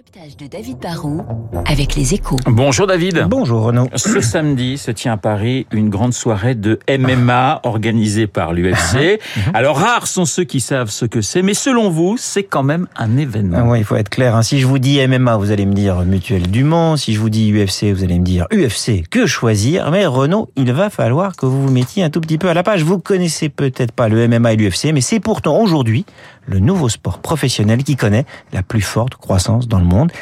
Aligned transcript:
décryptage 0.00 0.36
de 0.36 0.46
David 0.46 0.78
Barrault 0.78 1.22
avec 1.66 1.94
les 1.94 2.14
échos. 2.14 2.36
Bonjour 2.46 2.86
David. 2.86 3.26
Bonjour 3.28 3.64
Renaud. 3.64 3.88
Ce 3.96 4.20
samedi 4.20 4.78
se 4.78 4.90
tient 4.90 5.12
à 5.12 5.16
Paris 5.16 5.66
une 5.72 5.90
grande 5.90 6.14
soirée 6.14 6.54
de 6.54 6.78
MMA 6.88 7.60
organisée 7.64 8.26
par 8.26 8.52
l'UFC. 8.52 9.20
Alors 9.54 9.76
rares 9.78 10.06
sont 10.06 10.24
ceux 10.24 10.44
qui 10.44 10.60
savent 10.60 10.90
ce 10.90 11.04
que 11.04 11.20
c'est, 11.20 11.42
mais 11.42 11.54
selon 11.54 11.90
vous, 11.90 12.16
c'est 12.16 12.44
quand 12.44 12.62
même 12.62 12.86
un 12.96 13.18
événement. 13.18 13.58
Ah 13.60 13.64
ouais, 13.64 13.80
il 13.80 13.84
faut 13.84 13.96
être 13.96 14.08
clair. 14.08 14.36
hein. 14.36 14.42
Si 14.42 14.58
je 14.60 14.66
vous 14.66 14.78
dis 14.78 15.06
MMA, 15.06 15.36
vous 15.36 15.50
allez 15.50 15.66
me 15.66 15.74
dire 15.74 16.00
Mutuelle 16.06 16.50
du 16.50 16.64
Mans. 16.64 16.96
Si 16.96 17.12
je 17.12 17.20
vous 17.20 17.30
dis 17.30 17.52
UFC, 17.52 17.92
vous 17.92 18.04
allez 18.04 18.18
me 18.18 18.24
dire 18.24 18.46
UFC. 18.52 19.06
Que 19.10 19.26
choisir? 19.26 19.90
Mais 19.90 20.06
Renaud, 20.06 20.50
il 20.56 20.72
va 20.72 20.88
falloir 20.88 21.36
que 21.36 21.44
vous 21.46 21.62
vous 21.66 21.72
mettiez 21.72 22.02
un 22.04 22.10
tout 22.10 22.20
petit 22.20 22.38
peu 22.38 22.48
à 22.48 22.54
la 22.54 22.62
page. 22.62 22.84
Vous 22.84 22.98
connaissez 23.00 23.48
peut-être 23.50 23.92
pas 23.92 24.08
le 24.08 24.28
MMA 24.28 24.54
et 24.54 24.56
l'UFC, 24.56 24.92
mais 24.94 25.02
c'est 25.02 25.20
pourtant 25.20 25.60
aujourd'hui 25.60 26.06
le 26.50 26.58
nouveau 26.58 26.88
sport 26.88 27.20
professionnel 27.20 27.84
qui 27.84 27.96
connaît 27.96 28.26
la 28.52 28.62
plus 28.62 28.82
forte 28.82 29.14
croissance 29.14 29.68
dans 29.68 29.78
le 29.78 29.86
monde. 29.86 30.12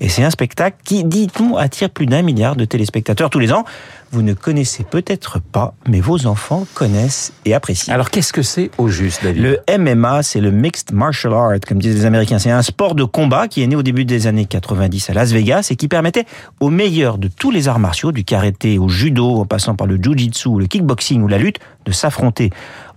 Et 0.00 0.08
c'est 0.08 0.22
un 0.22 0.30
spectacle 0.30 0.76
qui, 0.84 1.02
dit-on, 1.02 1.56
attire 1.56 1.90
plus 1.90 2.06
d'un 2.06 2.22
milliard 2.22 2.54
de 2.54 2.64
téléspectateurs 2.64 3.30
tous 3.30 3.40
les 3.40 3.52
ans. 3.52 3.64
Vous 4.12 4.22
ne 4.22 4.32
connaissez 4.32 4.84
peut-être 4.84 5.40
pas, 5.40 5.74
mais 5.88 6.00
vos 6.00 6.26
enfants 6.26 6.66
connaissent 6.74 7.32
et 7.44 7.52
apprécient. 7.52 7.92
Alors 7.92 8.10
qu'est-ce 8.10 8.32
que 8.32 8.42
c'est 8.42 8.70
au 8.78 8.88
juste, 8.88 9.24
David? 9.24 9.42
Le 9.42 9.58
MMA, 9.76 10.22
c'est 10.22 10.40
le 10.40 10.52
Mixed 10.52 10.92
Martial 10.92 11.34
Art, 11.34 11.58
comme 11.66 11.78
disent 11.78 11.96
les 11.96 12.04
Américains. 12.06 12.38
C'est 12.38 12.50
un 12.50 12.62
sport 12.62 12.94
de 12.94 13.02
combat 13.02 13.48
qui 13.48 13.62
est 13.62 13.66
né 13.66 13.74
au 13.74 13.82
début 13.82 14.04
des 14.04 14.28
années 14.28 14.46
90 14.46 15.10
à 15.10 15.14
Las 15.14 15.32
Vegas 15.32 15.68
et 15.70 15.76
qui 15.76 15.88
permettait 15.88 16.26
aux 16.60 16.70
meilleurs 16.70 17.18
de 17.18 17.28
tous 17.28 17.50
les 17.50 17.66
arts 17.66 17.80
martiaux, 17.80 18.12
du 18.12 18.24
karaté 18.24 18.78
au 18.78 18.88
judo, 18.88 19.40
en 19.40 19.46
passant 19.46 19.74
par 19.74 19.88
le 19.88 19.98
jujitsu, 20.00 20.58
le 20.58 20.66
kickboxing 20.66 21.22
ou 21.22 21.28
la 21.28 21.38
lutte, 21.38 21.58
de 21.84 21.92
s'affronter. 21.92 22.50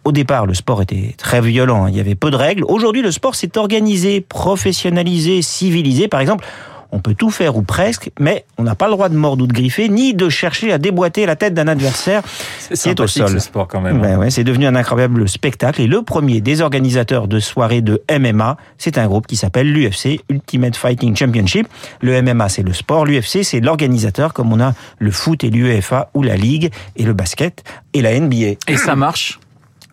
Au 0.04 0.12
départ, 0.12 0.46
le 0.46 0.54
sport 0.54 0.82
était 0.82 1.14
très 1.18 1.42
violent, 1.42 1.86
hein. 1.86 1.90
il 1.90 1.96
y 1.96 2.00
avait 2.00 2.16
peu 2.16 2.32
de 2.32 2.36
règles. 2.36 2.64
Aujourd'hui, 2.68 3.02
le 3.02 3.12
sport 3.12 3.36
s'est 3.36 3.58
organisé, 3.58 4.22
professionnalisé, 4.22 5.42
civilisé. 5.42 6.08
Par 6.08 6.20
exemple, 6.22 6.46
on 6.92 7.00
peut 7.00 7.14
tout 7.14 7.30
faire 7.32 7.56
ou 7.56 7.62
presque, 7.62 8.12
mais 8.20 8.46
on 8.58 8.64
n'a 8.64 8.76
pas 8.76 8.88
le 8.88 8.94
droit 8.94 9.10
de 9.10 9.16
mordre 9.16 9.44
ou 9.44 9.48
de 9.48 9.54
griffer, 9.54 9.88
ni 9.90 10.14
de 10.14 10.28
chercher 10.28 10.74
à 10.74 10.78
déboîter 10.78 11.26
la 11.26 11.36
tête 11.36 11.54
d'un 11.54 11.68
adversaire 11.68 12.22
C'est 12.60 12.76
qui 12.78 12.90
est 12.90 13.00
au 13.00 13.08
sol. 13.08 13.30
ce 13.30 13.40
sport 13.40 13.68
quand 13.68 13.80
même. 13.80 14.02
Ouais, 14.02 14.16
ouais, 14.16 14.30
c'est 14.30 14.44
devenu 14.44 14.66
un 14.66 14.76
incroyable 14.76 15.28
spectacle 15.30 15.82
et 15.82 15.88
le 15.88 16.02
premier 16.02 16.42
des 16.42 16.62
organisateurs 16.62 17.28
de 17.28 17.40
soirées 17.40 17.82
de 17.82 18.02
MMA, 18.12 18.58
c'est 18.78 18.98
un 18.98 19.08
groupe 19.08 19.28
qui 19.28 19.38
s'appelle 19.38 19.72
l'UFC, 19.72 20.20
Ultimate 20.30 20.76
Fighting 20.76 21.16
Championship. 21.16 21.68
Le 22.02 22.22
MMA, 22.22 22.50
c'est 22.50 22.64
le 22.64 22.74
sport, 22.74 23.06
l'UFC, 23.06 23.44
c'est 23.44 23.62
l'organisateur 23.62 24.34
comme 24.34 24.52
on 24.52 24.60
a 24.60 24.74
le 25.00 25.12
foot 25.12 25.44
et 25.44 25.50
l'UEFA 25.50 26.10
ou 26.14 26.24
la 26.24 26.36
Ligue 26.36 26.72
et 26.98 27.04
le 27.04 27.14
basket 27.14 27.64
et 27.94 28.02
la 28.02 28.20
NBA. 28.20 28.58
Et 28.68 28.78
ça 28.78 28.96
marche? 28.96 29.40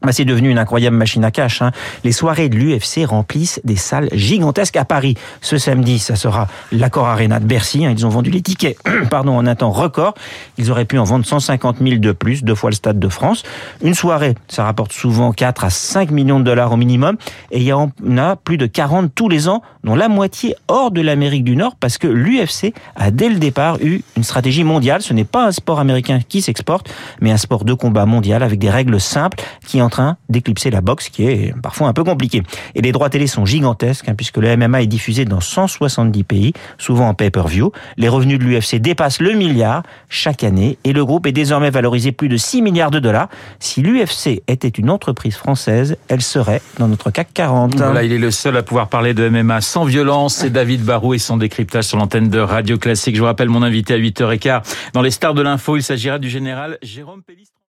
Bah, 0.02 0.12
c'est 0.12 0.24
devenu 0.24 0.50
une 0.50 0.58
incroyable 0.58 0.96
machine 0.96 1.24
à 1.24 1.30
cash. 1.30 1.62
Hein. 1.62 1.72
Les 2.04 2.12
soirées 2.12 2.48
de 2.48 2.56
l'UFC 2.56 3.04
remplissent 3.06 3.60
des 3.64 3.76
salles 3.76 4.08
gigantesques 4.12 4.76
à 4.76 4.84
Paris. 4.84 5.16
Ce 5.40 5.58
samedi, 5.58 5.98
ça 5.98 6.16
sera 6.16 6.48
l'Accor 6.72 7.06
Arena 7.06 7.40
de 7.40 7.46
Bercy. 7.46 7.84
hein. 7.84 7.94
Ils 7.96 8.06
ont 8.06 8.10
vendu 8.10 8.30
les 8.30 8.42
tickets 8.42 8.76
pardon, 9.10 9.36
en 9.36 9.46
un 9.46 9.54
temps 9.54 9.70
record. 9.70 10.14
Ils 10.56 10.70
auraient 10.70 10.84
pu 10.84 10.98
en 10.98 11.04
vendre 11.04 11.26
150 11.26 11.78
000 11.78 11.96
de 11.96 12.12
plus, 12.12 12.44
deux 12.44 12.54
fois 12.54 12.70
le 12.70 12.76
Stade 12.76 12.98
de 12.98 13.08
France. 13.08 13.42
Une 13.82 13.94
soirée, 13.94 14.34
ça 14.48 14.64
rapporte 14.64 14.92
souvent 14.92 15.32
4 15.32 15.64
à 15.64 15.70
5 15.70 16.10
millions 16.10 16.38
de 16.38 16.44
dollars 16.44 16.72
au 16.72 16.76
minimum. 16.76 17.16
Et 17.50 17.58
il 17.58 17.64
y 17.64 17.72
en 17.72 17.90
a 18.16 18.36
plus 18.36 18.56
de 18.56 18.66
40 18.66 19.12
tous 19.14 19.28
les 19.28 19.48
ans, 19.48 19.62
dont 19.84 19.94
la 19.96 20.08
moitié 20.08 20.54
hors 20.68 20.90
de 20.90 21.00
l'Amérique 21.00 21.44
du 21.44 21.56
Nord, 21.56 21.74
parce 21.78 21.98
que 21.98 22.06
l'UFC 22.06 22.72
a 22.96 23.10
dès 23.10 23.28
le 23.28 23.36
départ 23.36 23.78
eu 23.80 24.02
une 24.16 24.24
stratégie 24.24 24.64
mondiale. 24.64 25.02
Ce 25.02 25.12
n'est 25.12 25.24
pas 25.24 25.46
un 25.46 25.52
sport 25.52 25.80
américain 25.80 26.20
qui 26.26 26.42
s'exporte, 26.42 26.88
mais 27.20 27.30
un 27.30 27.36
sport 27.36 27.64
de 27.64 27.72
combat 27.74 28.06
mondial 28.06 28.42
avec 28.42 28.58
des 28.58 28.70
règles 28.70 29.00
simples 29.00 29.38
qui 29.66 29.78
est 29.78 29.82
en 29.88 29.90
train 29.90 30.16
d'éclipser 30.28 30.70
la 30.70 30.82
boxe, 30.82 31.08
qui 31.08 31.24
est 31.24 31.54
parfois 31.62 31.88
un 31.88 31.94
peu 31.94 32.04
compliquée. 32.04 32.42
Et 32.74 32.82
les 32.82 32.92
droits 32.92 33.08
télé 33.08 33.26
sont 33.26 33.46
gigantesques, 33.46 34.06
hein, 34.06 34.14
puisque 34.14 34.36
le 34.36 34.54
MMA 34.54 34.82
est 34.82 34.86
diffusé 34.86 35.24
dans 35.24 35.40
170 35.40 36.24
pays, 36.24 36.52
souvent 36.76 37.08
en 37.08 37.14
pay-per-view. 37.14 37.72
Les 37.96 38.08
revenus 38.08 38.38
de 38.38 38.44
l'UFC 38.44 38.76
dépassent 38.76 39.22
le 39.22 39.32
milliard 39.32 39.82
chaque 40.10 40.44
année, 40.44 40.76
et 40.84 40.92
le 40.92 41.06
groupe 41.06 41.26
est 41.26 41.32
désormais 41.32 41.70
valorisé 41.70 42.12
plus 42.12 42.28
de 42.28 42.36
6 42.36 42.60
milliards 42.60 42.90
de 42.90 42.98
dollars. 42.98 43.28
Si 43.60 43.80
l'UFC 43.80 44.42
était 44.46 44.68
une 44.68 44.90
entreprise 44.90 45.36
française, 45.36 45.96
elle 46.08 46.20
serait 46.20 46.60
dans 46.78 46.88
notre 46.88 47.10
CAC 47.10 47.28
40. 47.32 47.76
Voilà, 47.76 48.02
il 48.02 48.12
est 48.12 48.18
le 48.18 48.30
seul 48.30 48.58
à 48.58 48.62
pouvoir 48.62 48.88
parler 48.88 49.14
de 49.14 49.26
MMA 49.26 49.62
sans 49.62 49.84
violence. 49.84 50.34
C'est 50.34 50.50
David 50.50 50.82
Barou 50.82 51.14
et 51.14 51.18
son 51.18 51.38
décryptage 51.38 51.84
sur 51.84 51.96
l'antenne 51.96 52.28
de 52.28 52.38
Radio 52.38 52.76
Classique. 52.76 53.14
Je 53.14 53.20
vous 53.20 53.26
rappelle 53.26 53.48
mon 53.48 53.62
invité 53.62 53.94
à 53.94 53.98
8h15. 53.98 54.62
Dans 54.92 55.02
les 55.02 55.10
stars 55.10 55.32
de 55.32 55.40
l'info, 55.40 55.76
il 55.76 55.82
s'agira 55.82 56.18
du 56.18 56.28
général 56.28 56.76
Jérôme 56.82 57.22
Pellistrand. 57.22 57.54